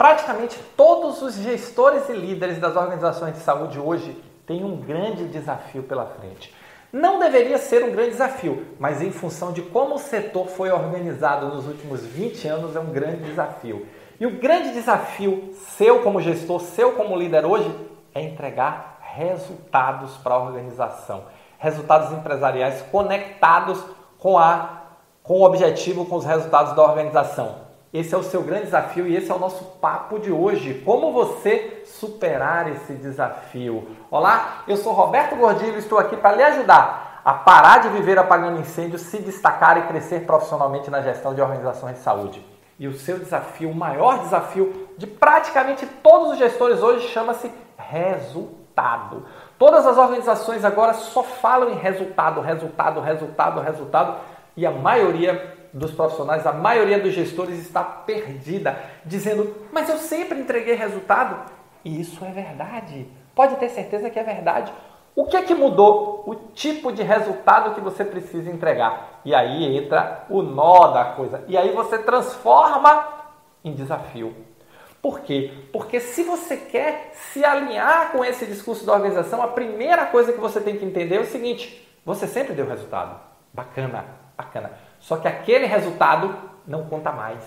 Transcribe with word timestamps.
Praticamente 0.00 0.58
todos 0.78 1.20
os 1.20 1.34
gestores 1.34 2.08
e 2.08 2.14
líderes 2.14 2.56
das 2.56 2.74
organizações 2.74 3.34
de 3.34 3.40
saúde 3.40 3.78
hoje 3.78 4.16
têm 4.46 4.64
um 4.64 4.74
grande 4.74 5.26
desafio 5.26 5.82
pela 5.82 6.06
frente. 6.06 6.54
Não 6.90 7.18
deveria 7.18 7.58
ser 7.58 7.84
um 7.84 7.90
grande 7.90 8.12
desafio, 8.12 8.66
mas 8.78 9.02
em 9.02 9.12
função 9.12 9.52
de 9.52 9.60
como 9.60 9.96
o 9.96 9.98
setor 9.98 10.46
foi 10.46 10.70
organizado 10.70 11.54
nos 11.54 11.66
últimos 11.66 12.02
20 12.02 12.48
anos, 12.48 12.74
é 12.74 12.80
um 12.80 12.86
grande 12.86 13.24
desafio. 13.24 13.86
E 14.18 14.24
o 14.24 14.38
grande 14.38 14.72
desafio 14.72 15.52
seu 15.76 16.00
como 16.00 16.22
gestor, 16.22 16.60
seu 16.60 16.92
como 16.92 17.14
líder 17.14 17.44
hoje, 17.44 17.70
é 18.14 18.22
entregar 18.22 19.00
resultados 19.02 20.16
para 20.16 20.32
a 20.32 20.42
organização. 20.42 21.24
Resultados 21.58 22.10
empresariais 22.10 22.80
conectados 22.90 23.84
com, 24.18 24.38
a, 24.38 24.80
com 25.22 25.40
o 25.40 25.44
objetivo, 25.44 26.06
com 26.06 26.16
os 26.16 26.24
resultados 26.24 26.74
da 26.74 26.82
organização. 26.82 27.69
Esse 27.92 28.14
é 28.14 28.18
o 28.18 28.22
seu 28.22 28.44
grande 28.44 28.66
desafio 28.66 29.08
e 29.08 29.16
esse 29.16 29.32
é 29.32 29.34
o 29.34 29.38
nosso 29.38 29.64
papo 29.80 30.20
de 30.20 30.30
hoje. 30.30 30.80
Como 30.84 31.12
você 31.12 31.82
superar 31.84 32.70
esse 32.70 32.92
desafio? 32.92 33.96
Olá, 34.08 34.62
eu 34.68 34.76
sou 34.76 34.92
Roberto 34.92 35.34
Gordilho 35.34 35.74
e 35.74 35.78
estou 35.78 35.98
aqui 35.98 36.16
para 36.16 36.36
lhe 36.36 36.42
ajudar 36.44 37.20
a 37.24 37.34
parar 37.34 37.78
de 37.78 37.88
viver 37.88 38.16
apagando 38.16 38.60
incêndios, 38.60 39.02
se 39.02 39.18
destacar 39.18 39.76
e 39.76 39.88
crescer 39.88 40.20
profissionalmente 40.20 40.88
na 40.88 41.02
gestão 41.02 41.34
de 41.34 41.42
organizações 41.42 41.96
de 41.96 42.02
saúde. 42.02 42.46
E 42.78 42.86
o 42.86 42.96
seu 42.96 43.18
desafio, 43.18 43.68
o 43.68 43.74
maior 43.74 44.20
desafio 44.20 44.88
de 44.96 45.08
praticamente 45.08 45.84
todos 45.84 46.34
os 46.34 46.38
gestores 46.38 46.80
hoje, 46.80 47.08
chama-se 47.08 47.50
resultado. 47.76 49.26
Todas 49.58 49.84
as 49.84 49.98
organizações 49.98 50.64
agora 50.64 50.94
só 50.94 51.24
falam 51.24 51.70
em 51.70 51.76
resultado, 51.76 52.40
resultado, 52.40 53.00
resultado, 53.00 53.60
resultado, 53.60 54.16
e 54.56 54.64
a 54.64 54.70
maioria 54.70 55.59
dos 55.72 55.92
profissionais, 55.92 56.46
a 56.46 56.52
maioria 56.52 56.98
dos 56.98 57.12
gestores 57.12 57.58
está 57.58 57.82
perdida, 57.82 58.78
dizendo: 59.04 59.54
Mas 59.72 59.88
eu 59.88 59.98
sempre 59.98 60.40
entreguei 60.40 60.74
resultado. 60.74 61.50
E 61.84 62.00
isso 62.00 62.24
é 62.24 62.30
verdade. 62.30 63.06
Pode 63.34 63.56
ter 63.56 63.68
certeza 63.68 64.10
que 64.10 64.18
é 64.18 64.24
verdade. 64.24 64.72
O 65.14 65.26
que 65.26 65.36
é 65.36 65.42
que 65.42 65.54
mudou? 65.54 66.22
O 66.26 66.34
tipo 66.34 66.92
de 66.92 67.02
resultado 67.02 67.74
que 67.74 67.80
você 67.80 68.04
precisa 68.04 68.50
entregar. 68.50 69.20
E 69.24 69.34
aí 69.34 69.76
entra 69.76 70.24
o 70.28 70.42
nó 70.42 70.88
da 70.88 71.04
coisa. 71.04 71.44
E 71.48 71.56
aí 71.56 71.72
você 71.72 71.98
transforma 71.98 73.08
em 73.64 73.72
desafio. 73.72 74.34
Por 75.02 75.20
quê? 75.20 75.52
Porque 75.72 75.98
se 75.98 76.22
você 76.22 76.56
quer 76.56 77.12
se 77.14 77.44
alinhar 77.44 78.12
com 78.12 78.24
esse 78.24 78.44
discurso 78.46 78.84
da 78.84 78.92
organização, 78.92 79.42
a 79.42 79.48
primeira 79.48 80.06
coisa 80.06 80.32
que 80.32 80.40
você 80.40 80.60
tem 80.60 80.76
que 80.76 80.84
entender 80.84 81.16
é 81.16 81.20
o 81.20 81.26
seguinte: 81.26 81.88
você 82.04 82.26
sempre 82.26 82.54
deu 82.54 82.66
resultado. 82.66 83.18
Bacana, 83.52 84.04
bacana. 84.36 84.70
Só 85.00 85.16
que 85.16 85.26
aquele 85.26 85.66
resultado 85.66 86.34
não 86.66 86.84
conta 86.84 87.10
mais. 87.10 87.44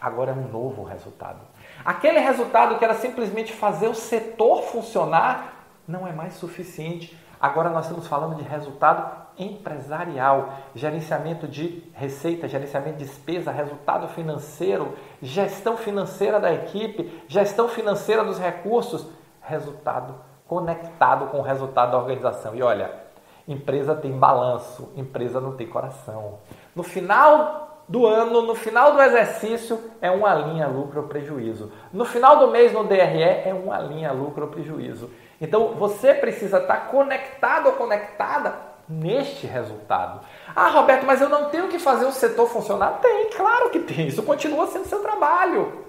Agora 0.00 0.30
é 0.30 0.34
um 0.34 0.48
novo 0.48 0.82
resultado. 0.82 1.40
Aquele 1.84 2.18
resultado 2.18 2.78
que 2.78 2.84
era 2.84 2.94
simplesmente 2.94 3.52
fazer 3.52 3.88
o 3.88 3.94
setor 3.94 4.62
funcionar 4.62 5.66
não 5.86 6.06
é 6.06 6.12
mais 6.12 6.34
suficiente. 6.34 7.16
Agora 7.40 7.70
nós 7.70 7.86
estamos 7.86 8.06
falando 8.06 8.36
de 8.36 8.42
resultado 8.42 9.22
empresarial, 9.36 10.54
gerenciamento 10.74 11.48
de 11.48 11.82
receita, 11.94 12.46
gerenciamento 12.46 12.98
de 12.98 13.04
despesa, 13.04 13.50
resultado 13.50 14.06
financeiro, 14.08 14.96
gestão 15.20 15.76
financeira 15.76 16.38
da 16.38 16.52
equipe, 16.52 17.22
gestão 17.26 17.68
financeira 17.68 18.24
dos 18.24 18.38
recursos, 18.38 19.06
resultado 19.40 20.14
conectado 20.46 21.26
com 21.28 21.38
o 21.38 21.42
resultado 21.42 21.92
da 21.92 21.98
organização. 21.98 22.54
E 22.54 22.62
olha, 22.62 22.92
empresa 23.46 23.94
tem 23.94 24.12
balanço, 24.12 24.92
empresa 24.96 25.40
não 25.40 25.52
tem 25.52 25.66
coração. 25.66 26.38
No 26.74 26.82
final 26.82 27.84
do 27.88 28.06
ano, 28.06 28.42
no 28.42 28.54
final 28.54 28.92
do 28.92 29.02
exercício, 29.02 29.78
é 30.00 30.10
uma 30.10 30.34
linha 30.34 30.66
lucro 30.66 31.02
ou 31.02 31.08
prejuízo. 31.08 31.70
No 31.92 32.04
final 32.04 32.38
do 32.38 32.48
mês, 32.48 32.72
no 32.72 32.84
DRE, 32.84 33.22
é 33.22 33.52
uma 33.52 33.78
linha 33.78 34.12
lucro 34.12 34.44
ou 34.44 34.50
prejuízo. 34.50 35.10
Então, 35.40 35.74
você 35.74 36.14
precisa 36.14 36.58
estar 36.58 36.88
conectado 36.88 37.66
ou 37.66 37.72
conectada 37.72 38.54
neste 38.88 39.46
resultado. 39.46 40.20
Ah, 40.54 40.68
Roberto, 40.68 41.04
mas 41.04 41.20
eu 41.20 41.28
não 41.28 41.50
tenho 41.50 41.68
que 41.68 41.78
fazer 41.78 42.04
o 42.04 42.12
setor 42.12 42.48
funcionar? 42.48 43.00
Tem, 43.00 43.30
claro 43.30 43.70
que 43.70 43.80
tem. 43.80 44.06
Isso 44.06 44.22
continua 44.22 44.66
sendo 44.68 44.86
seu 44.86 45.00
trabalho. 45.00 45.82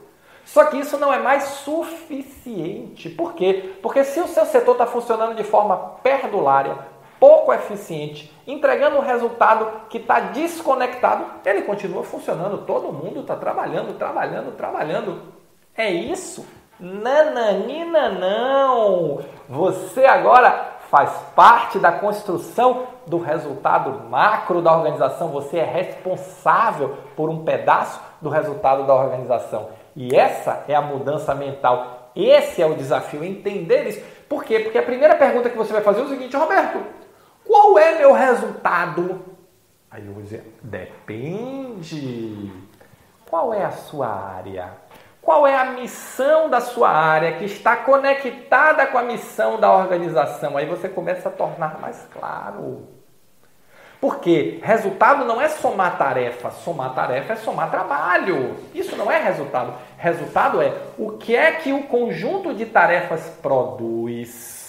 Só 0.45 0.65
que 0.65 0.77
isso 0.77 0.97
não 0.97 1.13
é 1.13 1.19
mais 1.19 1.43
suficiente. 1.43 3.09
Por 3.09 3.33
quê? 3.33 3.75
Porque 3.81 4.03
se 4.03 4.19
o 4.19 4.27
seu 4.27 4.45
setor 4.45 4.73
está 4.73 4.85
funcionando 4.85 5.35
de 5.35 5.43
forma 5.43 5.77
perdulária, 6.03 6.77
pouco 7.23 7.53
eficiente, 7.53 8.29
entregando 8.45 8.97
um 8.97 9.01
resultado 9.01 9.87
que 9.87 9.97
está 9.97 10.19
desconectado, 10.19 11.23
ele 11.45 11.61
continua 11.61 12.03
funcionando. 12.03 12.65
Todo 12.65 12.91
mundo 12.91 13.21
está 13.21 13.33
trabalhando, 13.37 13.97
trabalhando, 13.97 14.51
trabalhando. 14.57 15.21
É 15.73 15.89
isso? 15.89 16.45
Nananina 16.77 18.09
não! 18.09 19.21
Você 19.47 20.03
agora 20.03 20.73
faz 20.91 21.11
parte 21.33 21.79
da 21.79 21.93
construção 21.93 22.87
do 23.07 23.19
resultado 23.19 24.09
macro 24.09 24.61
da 24.61 24.75
organização. 24.75 25.29
Você 25.29 25.59
é 25.59 25.63
responsável 25.63 26.97
por 27.15 27.29
um 27.29 27.45
pedaço 27.45 28.01
do 28.21 28.27
resultado 28.27 28.85
da 28.85 28.93
organização. 28.93 29.69
E 29.95 30.13
essa 30.13 30.65
é 30.67 30.75
a 30.75 30.81
mudança 30.81 31.33
mental. 31.33 32.11
Esse 32.13 32.61
é 32.61 32.65
o 32.65 32.75
desafio, 32.75 33.23
entender 33.23 33.87
isso. 33.87 34.03
Por 34.27 34.43
quê? 34.43 34.59
Porque 34.59 34.77
a 34.77 34.83
primeira 34.83 35.15
pergunta 35.15 35.49
que 35.49 35.57
você 35.57 35.71
vai 35.71 35.81
fazer 35.81 36.01
é 36.01 36.03
o 36.03 36.09
seguinte, 36.09 36.35
Roberto, 36.35 37.02
qual 37.45 37.77
é 37.77 37.97
meu 37.97 38.13
resultado? 38.13 39.21
Aí 39.89 40.05
eu 40.05 40.13
vou 40.13 40.23
dizer, 40.23 40.57
depende. 40.63 42.51
Qual 43.29 43.53
é 43.53 43.63
a 43.63 43.71
sua 43.71 44.07
área? 44.07 44.71
Qual 45.21 45.47
é 45.47 45.55
a 45.55 45.65
missão 45.71 46.49
da 46.49 46.59
sua 46.59 46.89
área 46.89 47.37
que 47.37 47.45
está 47.45 47.77
conectada 47.77 48.85
com 48.87 48.97
a 48.97 49.03
missão 49.03 49.59
da 49.59 49.71
organização? 49.71 50.57
Aí 50.57 50.65
você 50.65 50.89
começa 50.89 51.29
a 51.29 51.31
tornar 51.31 51.79
mais 51.79 52.05
claro. 52.11 52.87
Porque 54.01 54.59
resultado 54.61 55.23
não 55.23 55.39
é 55.39 55.47
somar 55.47 55.97
tarefa, 55.97 56.51
somar 56.51 56.93
tarefa 56.93 57.33
é 57.33 57.35
somar 57.37 57.71
trabalho. 57.71 58.57
Isso 58.75 58.97
não 58.97 59.09
é 59.09 59.17
resultado. 59.17 59.75
Resultado 59.97 60.61
é 60.61 60.73
o 60.97 61.11
que 61.11 61.33
é 61.33 61.53
que 61.53 61.71
o 61.71 61.83
conjunto 61.83 62.53
de 62.53 62.65
tarefas 62.65 63.29
produz 63.41 64.62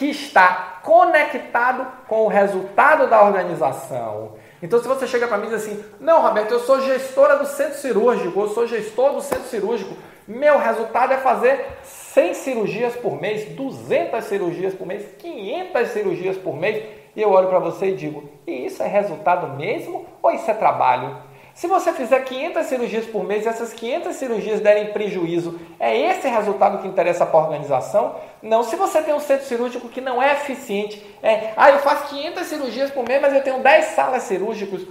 que 0.00 0.06
está 0.06 0.80
conectado 0.82 1.86
com 2.08 2.22
o 2.22 2.28
resultado 2.28 3.06
da 3.06 3.22
organização. 3.22 4.32
Então, 4.62 4.80
se 4.80 4.88
você 4.88 5.06
chega 5.06 5.28
para 5.28 5.36
mim 5.36 5.48
e 5.48 5.50
diz 5.50 5.62
assim: 5.62 5.84
Não, 6.00 6.22
Roberto, 6.22 6.52
eu 6.52 6.60
sou 6.60 6.80
gestora 6.80 7.36
do 7.36 7.44
centro 7.44 7.74
cirúrgico, 7.74 8.40
eu 8.40 8.48
sou 8.48 8.66
gestor 8.66 9.12
do 9.12 9.20
centro 9.20 9.44
cirúrgico, 9.44 9.94
meu 10.26 10.56
resultado 10.56 11.12
é 11.12 11.18
fazer 11.18 11.66
100 11.82 12.32
cirurgias 12.32 12.96
por 12.96 13.20
mês, 13.20 13.44
200 13.50 14.24
cirurgias 14.24 14.72
por 14.72 14.86
mês, 14.86 15.04
500 15.18 15.88
cirurgias 15.88 16.38
por 16.38 16.56
mês, 16.56 16.82
e 17.14 17.20
eu 17.20 17.30
olho 17.30 17.48
para 17.48 17.58
você 17.58 17.90
e 17.90 17.94
digo: 17.94 18.26
E 18.46 18.64
isso 18.64 18.82
é 18.82 18.86
resultado 18.86 19.54
mesmo 19.54 20.06
ou 20.22 20.30
isso 20.30 20.50
é 20.50 20.54
trabalho? 20.54 21.14
Se 21.60 21.66
você 21.66 21.92
fizer 21.92 22.20
500 22.20 22.64
cirurgias 22.64 23.04
por 23.04 23.22
mês 23.22 23.44
e 23.44 23.48
essas 23.48 23.74
500 23.74 24.16
cirurgias 24.16 24.60
derem 24.60 24.94
prejuízo, 24.94 25.60
é 25.78 25.94
esse 25.94 26.26
resultado 26.26 26.78
que 26.78 26.88
interessa 26.88 27.26
para 27.26 27.38
a 27.38 27.42
organização? 27.42 28.14
Não. 28.42 28.62
Se 28.62 28.76
você 28.76 29.02
tem 29.02 29.12
um 29.12 29.20
centro 29.20 29.44
cirúrgico 29.44 29.86
que 29.90 30.00
não 30.00 30.22
é 30.22 30.32
eficiente, 30.32 31.04
é, 31.22 31.52
ah, 31.58 31.70
eu 31.70 31.80
faço 31.80 32.08
500 32.16 32.46
cirurgias 32.46 32.90
por 32.90 33.06
mês, 33.06 33.20
mas 33.20 33.34
eu 33.34 33.42
tenho 33.42 33.62
10 33.62 33.84
salas 33.88 34.22
cirúrgicas. 34.22 34.86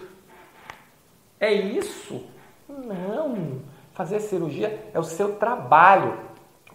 É 1.39 1.51
isso? 1.51 2.23
Não. 2.67 3.63
Fazer 3.95 4.19
cirurgia 4.19 4.79
é 4.93 4.99
o 4.99 5.03
seu 5.03 5.37
trabalho. 5.37 6.19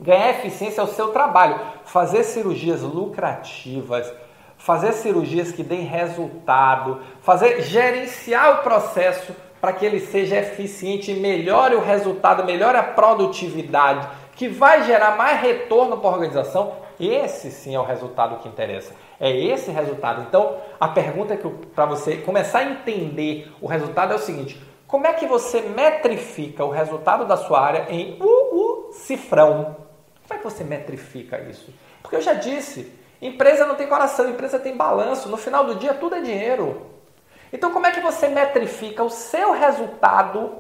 Ganhar 0.01 0.31
eficiência 0.31 0.81
é 0.81 0.85
o 0.85 0.89
seu 0.89 1.13
trabalho. 1.13 1.61
Fazer 1.85 2.25
cirurgias 2.25 2.83
lucrativas, 2.83 4.13
fazer 4.59 4.93
cirurgias 4.93 5.53
que 5.53 5.63
deem 5.63 5.83
resultado, 5.83 7.01
fazer 7.21 7.63
gerenciar 7.63 8.59
o 8.59 8.63
processo 8.65 9.33
para 9.65 9.73
que 9.73 9.87
ele 9.87 9.99
seja 9.99 10.37
eficiente, 10.37 11.15
melhore 11.15 11.75
o 11.75 11.81
resultado, 11.81 12.45
melhore 12.45 12.77
a 12.77 12.83
produtividade, 12.83 14.07
que 14.37 14.47
vai 14.47 14.85
gerar 14.85 15.17
mais 15.17 15.41
retorno 15.41 15.97
para 15.97 16.11
a 16.11 16.13
organização, 16.13 16.75
esse 17.01 17.51
sim 17.51 17.75
é 17.75 17.81
o 17.81 17.83
resultado 17.83 18.43
que 18.43 18.49
interessa. 18.49 18.93
É 19.19 19.35
esse 19.35 19.71
resultado. 19.71 20.21
Então, 20.29 20.59
a 20.79 20.89
pergunta 20.89 21.35
que 21.35 21.49
para 21.75 21.87
você 21.87 22.19
começar 22.19 22.59
a 22.59 22.65
entender 22.65 23.51
o 23.59 23.67
resultado 23.67 24.13
é 24.13 24.17
o 24.17 24.19
seguinte: 24.19 24.63
como 24.87 25.07
é 25.07 25.15
que 25.15 25.27
você 25.27 25.63
metrifica 25.63 26.63
o 26.63 26.71
resultado 26.71 27.25
da 27.25 27.39
sua 27.39 27.59
área 27.59 27.87
em 27.89 28.19
uh, 28.21 28.27
uh, 28.27 28.93
cifrão? 28.93 29.79
Como 30.29 30.39
é 30.39 30.43
que 30.43 30.45
você 30.45 30.63
metrifica 30.63 31.41
isso? 31.41 31.73
Porque 32.03 32.17
eu 32.17 32.21
já 32.21 32.35
disse, 32.35 32.93
empresa 33.23 33.65
não 33.65 33.77
tem 33.77 33.87
coração, 33.87 34.29
empresa 34.29 34.59
tem 34.59 34.77
balanço. 34.77 35.31
No 35.31 35.39
final 35.39 35.65
do 35.65 35.77
dia, 35.77 35.95
tudo 35.95 36.17
é 36.17 36.21
dinheiro. 36.21 36.94
Então, 37.55 37.71
como 37.71 37.87
é 37.87 37.93
que 37.93 38.01
você 38.01 38.27
metrifica 38.27 39.05
o 39.05 39.09
seu 39.09 39.53
resultado 39.53 40.57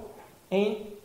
em 0.48 0.96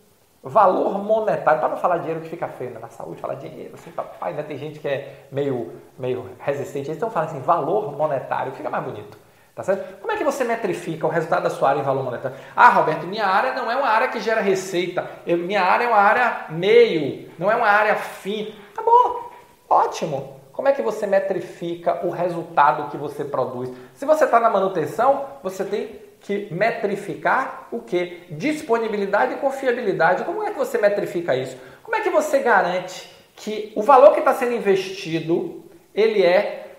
valor 0.43 0.99
monetário? 0.99 1.59
Para 1.59 1.69
não 1.69 1.77
falar 1.77 1.97
dinheiro 1.97 2.21
que 2.21 2.29
fica 2.29 2.47
feio 2.47 2.69
né? 2.69 2.79
na 2.79 2.89
saúde, 2.89 3.19
falar 3.19 3.33
dinheiro, 3.33 3.73
assim, 3.73 3.89
papai, 3.89 4.33
né? 4.33 4.43
tem 4.43 4.55
gente 4.55 4.79
que 4.79 4.87
é 4.87 5.25
meio, 5.31 5.81
meio 5.97 6.29
resistente. 6.37 6.91
Então, 6.91 7.09
fala 7.09 7.25
assim, 7.25 7.39
valor 7.41 7.97
monetário, 7.97 8.51
fica 8.51 8.69
mais 8.69 8.83
bonito. 8.83 9.17
Tá 9.55 9.63
certo? 9.63 9.99
Como 9.99 10.11
é 10.13 10.15
que 10.15 10.23
você 10.23 10.43
metrifica 10.43 11.07
o 11.07 11.09
resultado 11.09 11.41
da 11.41 11.49
sua 11.49 11.69
área 11.69 11.79
em 11.79 11.83
valor 11.83 12.03
monetário? 12.03 12.37
Ah, 12.55 12.69
Roberto, 12.69 13.07
minha 13.07 13.25
área 13.25 13.53
não 13.53 13.71
é 13.71 13.75
uma 13.75 13.89
área 13.89 14.09
que 14.09 14.19
gera 14.19 14.41
receita. 14.41 15.09
Eu, 15.25 15.39
minha 15.39 15.63
área 15.63 15.85
é 15.85 15.87
uma 15.87 15.97
área 15.97 16.45
meio, 16.49 17.31
não 17.39 17.49
é 17.49 17.55
uma 17.55 17.67
área 17.67 17.95
fim. 17.95 18.53
Tá 18.75 18.83
bom, 18.83 19.31
ótimo. 19.67 20.38
Como 20.59 20.67
é 20.67 20.73
que 20.73 20.81
você 20.81 21.07
metrifica 21.07 22.05
o 22.05 22.09
resultado 22.09 22.89
que 22.91 22.97
você 22.97 23.23
produz? 23.23 23.71
Se 23.93 24.03
você 24.03 24.25
está 24.25 24.41
na 24.41 24.49
manutenção, 24.49 25.25
você 25.41 25.63
tem 25.63 26.01
que 26.19 26.53
metrificar 26.53 27.69
o 27.71 27.79
que? 27.79 28.25
Disponibilidade 28.29 29.35
e 29.35 29.37
confiabilidade. 29.37 30.25
Como 30.25 30.43
é 30.43 30.51
que 30.51 30.57
você 30.57 30.77
metrifica 30.77 31.33
isso? 31.33 31.55
Como 31.81 31.95
é 31.95 32.01
que 32.01 32.09
você 32.09 32.39
garante 32.39 33.09
que 33.37 33.71
o 33.73 33.81
valor 33.81 34.11
que 34.11 34.19
está 34.19 34.33
sendo 34.33 34.51
investido 34.51 35.63
ele 35.95 36.25
é 36.25 36.75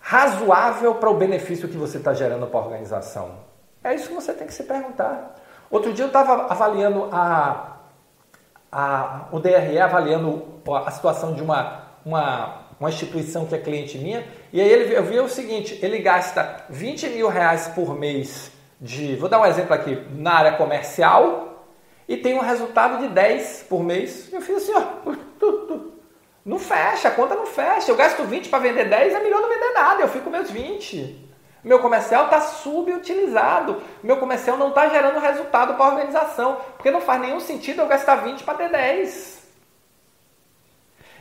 razoável 0.00 0.94
para 0.94 1.10
o 1.10 1.14
benefício 1.14 1.68
que 1.68 1.76
você 1.76 1.98
está 1.98 2.14
gerando 2.14 2.46
para 2.46 2.58
a 2.58 2.62
organização? 2.62 3.32
É 3.84 3.94
isso 3.94 4.08
que 4.08 4.14
você 4.14 4.32
tem 4.32 4.46
que 4.46 4.54
se 4.54 4.64
perguntar. 4.64 5.34
Outro 5.70 5.92
dia 5.92 6.06
eu 6.06 6.08
estava 6.08 6.50
avaliando 6.50 7.10
a, 7.12 7.76
a, 8.72 9.26
o 9.30 9.38
DRE, 9.38 9.78
avaliando 9.78 10.62
a 10.86 10.90
situação 10.90 11.34
de 11.34 11.42
uma, 11.42 11.81
uma, 12.04 12.66
uma 12.78 12.88
instituição 12.88 13.46
que 13.46 13.54
é 13.54 13.58
cliente 13.58 13.98
minha, 13.98 14.24
e 14.52 14.60
aí 14.60 14.68
ele, 14.68 14.94
eu 14.94 15.02
vi 15.04 15.18
o 15.18 15.28
seguinte, 15.28 15.78
ele 15.82 15.98
gasta 15.98 16.64
20 16.68 17.08
mil 17.10 17.28
reais 17.28 17.68
por 17.68 17.98
mês 17.98 18.50
de, 18.80 19.14
vou 19.16 19.28
dar 19.28 19.40
um 19.40 19.46
exemplo 19.46 19.72
aqui, 19.74 19.96
na 20.10 20.32
área 20.34 20.52
comercial, 20.52 21.66
e 22.08 22.16
tem 22.16 22.34
um 22.34 22.40
resultado 22.40 22.98
de 22.98 23.08
10 23.08 23.66
por 23.68 23.82
mês. 23.82 24.32
Eu 24.32 24.40
fiz 24.40 24.56
assim, 24.56 24.72
ó, 24.74 25.12
não 26.44 26.58
fecha, 26.58 27.08
a 27.08 27.10
conta 27.12 27.34
não 27.34 27.46
fecha. 27.46 27.90
Eu 27.90 27.96
gasto 27.96 28.24
20 28.24 28.48
para 28.48 28.58
vender 28.58 28.88
10, 28.88 29.14
é 29.14 29.20
melhor 29.20 29.40
não 29.40 29.48
vender 29.48 29.72
nada, 29.72 30.02
eu 30.02 30.08
fico 30.08 30.24
com 30.24 30.30
meus 30.30 30.50
20. 30.50 31.30
Meu 31.62 31.78
comercial 31.78 32.24
está 32.24 32.40
subutilizado. 32.40 33.80
Meu 34.02 34.16
comercial 34.16 34.56
não 34.56 34.70
está 34.70 34.88
gerando 34.88 35.20
resultado 35.20 35.74
para 35.74 35.84
a 35.84 35.88
organização. 35.90 36.56
Porque 36.76 36.90
não 36.90 37.00
faz 37.00 37.20
nenhum 37.20 37.38
sentido 37.38 37.82
eu 37.82 37.86
gastar 37.86 38.16
20 38.16 38.42
para 38.42 38.54
ter 38.54 38.68
10. 38.68 39.41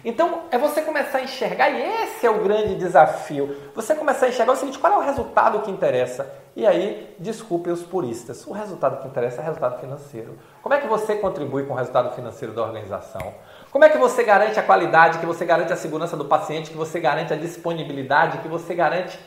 Então, 0.04 0.44
é 0.50 0.58
você 0.58 0.82
começar 0.82 1.20
a 1.20 1.24
enxergar, 1.24 1.70
e 1.70 1.82
esse 2.04 2.26
é 2.26 2.30
o 2.30 2.44
grande 2.44 2.76
desafio. 2.76 3.56
Você 3.76 3.94
começar 3.94 4.26
a 4.26 4.30
enxergar 4.30 4.54
o 4.54 4.56
seguinte: 4.56 4.80
qual 4.80 4.94
é 4.94 4.98
o 4.98 5.02
resultado 5.02 5.62
que 5.62 5.70
interessa? 5.70 6.42
E 6.56 6.66
aí, 6.66 7.16
desculpe 7.20 7.70
os 7.70 7.82
puristas, 7.84 8.46
o 8.46 8.52
resultado 8.52 9.02
que 9.02 9.08
interessa 9.08 9.38
é 9.38 9.42
o 9.42 9.46
resultado 9.46 9.80
financeiro. 9.80 10.38
Como 10.62 10.76
é 10.76 10.80
que 10.80 10.88
você 10.88 11.16
contribui 11.16 11.66
com 11.66 11.74
o 11.74 11.78
resultado 11.78 12.14
financeiro 12.14 12.54
da 12.54 12.64
organização? 12.64 13.34
Como 13.72 13.86
é 13.86 13.90
que 13.90 13.98
você 13.98 14.24
garante 14.24 14.60
a 14.60 14.64
qualidade, 14.64 15.20
que 15.20 15.26
você 15.26 15.46
garante 15.46 15.72
a 15.72 15.78
segurança 15.78 16.18
do 16.18 16.26
paciente, 16.26 16.72
que 16.72 16.78
você 16.78 17.00
garante 17.00 17.32
a 17.32 17.38
disponibilidade, 17.38 18.40
que 18.40 18.48
você 18.50 18.74
garante 18.74 19.18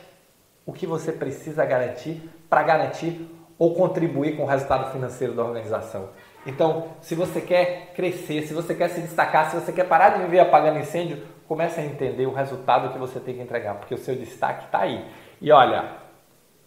o 0.65 0.73
que 0.73 0.85
você 0.85 1.11
precisa 1.11 1.65
garantir 1.65 2.29
para 2.49 2.61
garantir 2.61 3.27
ou 3.57 3.73
contribuir 3.73 4.35
com 4.35 4.43
o 4.43 4.45
resultado 4.45 4.91
financeiro 4.91 5.33
da 5.33 5.43
organização? 5.43 6.09
Então, 6.45 6.89
se 7.01 7.15
você 7.15 7.41
quer 7.41 7.93
crescer, 7.95 8.43
se 8.43 8.53
você 8.53 8.75
quer 8.75 8.89
se 8.89 9.01
destacar, 9.01 9.49
se 9.49 9.55
você 9.55 9.71
quer 9.71 9.85
parar 9.85 10.09
de 10.09 10.19
viver 10.23 10.39
apagando 10.39 10.79
incêndio, 10.79 11.23
comece 11.47 11.79
a 11.79 11.85
entender 11.85 12.25
o 12.25 12.33
resultado 12.33 12.91
que 12.93 12.99
você 12.99 13.19
tem 13.19 13.35
que 13.35 13.41
entregar, 13.41 13.75
porque 13.75 13.95
o 13.95 13.97
seu 13.97 14.15
destaque 14.15 14.65
está 14.65 14.81
aí. 14.81 15.05
E 15.41 15.51
olha, 15.51 15.93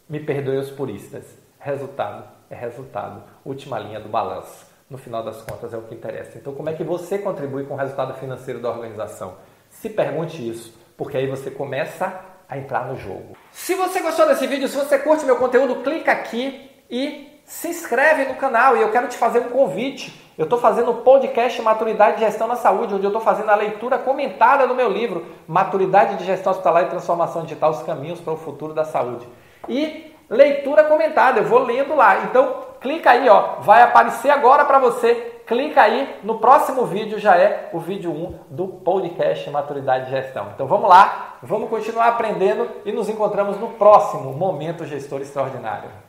me 0.09 0.19
perdoe 0.21 0.57
os 0.57 0.71
puristas, 0.71 1.25
resultado 1.61 2.39
é 2.51 2.55
resultado, 2.55 3.23
última 3.45 3.79
linha 3.79 4.01
do 4.01 4.09
balanço. 4.09 4.67
No 4.89 4.97
final 4.97 5.23
das 5.23 5.43
contas 5.43 5.75
é 5.75 5.77
o 5.77 5.83
que 5.83 5.95
interessa. 5.95 6.39
Então, 6.39 6.55
como 6.55 6.71
é 6.71 6.73
que 6.73 6.83
você 6.83 7.19
contribui 7.19 7.65
com 7.65 7.75
o 7.75 7.77
resultado 7.77 8.15
financeiro 8.15 8.59
da 8.59 8.71
organização? 8.71 9.37
Se 9.69 9.91
pergunte 9.91 10.49
isso, 10.49 10.75
porque 10.97 11.17
aí 11.17 11.27
você 11.27 11.51
começa 11.51 12.25
a 12.49 12.57
entrar 12.57 12.87
no 12.89 12.97
jogo. 12.97 13.37
Se 13.53 13.75
você 13.75 14.01
gostou 14.01 14.27
desse 14.27 14.47
vídeo, 14.47 14.67
se 14.67 14.77
você 14.77 14.99
curte 14.99 15.27
meu 15.27 15.37
conteúdo, 15.37 15.83
clica 15.83 16.11
aqui 16.11 16.71
e 16.89 17.28
se 17.49 17.67
inscreve 17.67 18.27
no 18.27 18.35
canal 18.35 18.77
e 18.77 18.83
eu 18.83 18.91
quero 18.91 19.09
te 19.09 19.17
fazer 19.17 19.41
um 19.41 19.49
convite. 19.49 20.23
Eu 20.37 20.45
estou 20.45 20.61
fazendo 20.61 20.91
o 20.91 20.97
podcast 20.97 21.61
Maturidade 21.63 22.19
de 22.19 22.25
Gestão 22.25 22.47
na 22.47 22.57
Saúde, 22.57 22.95
onde 22.95 23.05
eu 23.05 23.09
estou 23.09 23.23
fazendo 23.23 23.49
a 23.51 23.57
leitura 23.57 23.99
comentada 23.99 24.69
do 24.69 24.75
meu 24.75 24.89
livro 24.89 25.27
Maturidade 25.49 26.17
de 26.17 26.25
Gestão 26.25 26.53
Hospitalar 26.53 26.85
e 26.85 26.91
Transformação 26.91 27.43
Digital, 27.43 27.71
os 27.71 27.83
caminhos 27.83 28.21
para 28.21 28.35
o 28.35 28.37
futuro 28.37 28.75
da 28.75 28.85
saúde. 28.85 29.27
E 29.67 30.15
leitura 30.29 30.85
comentada, 30.85 31.41
eu 31.41 31.45
vou 31.45 31.61
lendo 31.61 31.97
lá. 31.97 32.25
Então, 32.25 32.67
clica 32.83 33.13
aí, 33.13 33.27
ó, 33.31 33.57
vai 33.61 33.83
aparecer 33.83 34.31
agora 34.31 34.67
para 34.67 34.79
você. 34.79 35.41
Clica 35.47 35.81
aí, 35.81 36.17
no 36.23 36.39
próximo 36.39 36.85
vídeo 36.85 37.19
já 37.19 37.35
é 37.35 37.71
o 37.73 37.81
vídeo 37.81 38.13
1 38.13 38.41
do 38.51 38.69
podcast 38.69 39.49
Maturidade 39.49 40.05
de 40.05 40.11
Gestão. 40.11 40.49
Então 40.55 40.67
vamos 40.67 40.91
lá, 40.91 41.39
vamos 41.43 41.71
continuar 41.71 42.09
aprendendo 42.09 42.69
e 42.85 42.93
nos 42.93 43.09
encontramos 43.09 43.59
no 43.59 43.69
próximo 43.69 44.35
Momento 44.35 44.85
Gestor 44.85 45.23
Extraordinário. 45.23 46.08